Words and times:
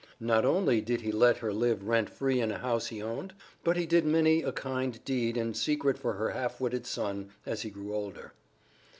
Not 0.19 0.45
only 0.45 0.81
did 0.81 1.01
he 1.01 1.11
let 1.11 1.37
her 1.37 1.53
live 1.53 1.87
rent 1.87 2.09
free 2.09 2.41
in 2.41 2.49
a 2.51 2.57
house 2.57 2.87
he 2.87 3.03
owned, 3.03 3.35
but 3.63 3.77
he 3.77 3.85
did 3.85 4.03
many 4.03 4.41
a 4.41 4.51
kind 4.51 4.99
deed 5.05 5.55
secretly 5.55 6.01
for 6.01 6.13
her 6.13 6.31
half 6.31 6.59
witted 6.59 6.87
son 6.87 7.29
as 7.45 7.61
he 7.61 7.69
grew 7.69 7.93
older. 7.93 8.33